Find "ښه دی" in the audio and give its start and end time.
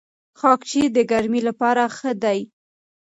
1.97-2.39